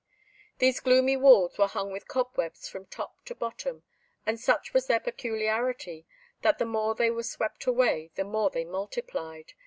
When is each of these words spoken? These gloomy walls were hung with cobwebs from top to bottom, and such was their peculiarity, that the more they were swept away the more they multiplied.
These 0.57 0.79
gloomy 0.79 1.15
walls 1.15 1.59
were 1.59 1.67
hung 1.67 1.91
with 1.91 2.07
cobwebs 2.07 2.67
from 2.67 2.87
top 2.87 3.23
to 3.25 3.35
bottom, 3.35 3.83
and 4.25 4.39
such 4.39 4.73
was 4.73 4.87
their 4.87 4.99
peculiarity, 4.99 6.07
that 6.41 6.57
the 6.57 6.65
more 6.65 6.95
they 6.95 7.11
were 7.11 7.21
swept 7.21 7.67
away 7.67 8.09
the 8.15 8.23
more 8.23 8.49
they 8.49 8.65
multiplied. 8.65 9.53